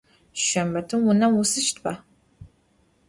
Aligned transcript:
Şşembetım 0.39 0.99
vunem 1.05 1.33
vuisıştıba? 1.37 1.93